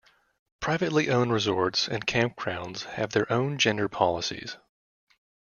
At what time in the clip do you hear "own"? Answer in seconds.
3.31-3.59